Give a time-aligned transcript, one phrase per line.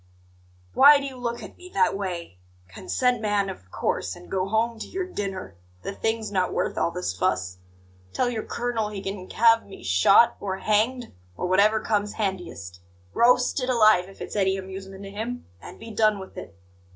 [0.73, 2.39] Why do you look at me that way?
[2.67, 6.89] Consent, man, of course, and go home to your dinner; the thing's not worth all
[6.89, 7.59] this fuss.
[8.11, 12.79] Tell your colonel he can have me shot, or hanged, or whatever comes handiest
[13.13, 16.57] roasted alive, if it's any amusement to him and be done with it!"